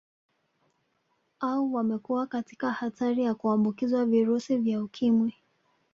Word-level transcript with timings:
Au 1.41 1.73
wamekuwa 1.73 2.27
katika 2.27 2.71
hatari 2.71 3.23
ya 3.23 3.35
kuambukizwa 3.35 4.05
virusi 4.05 4.57
vya 4.57 4.83
Ukimwi 4.83 5.33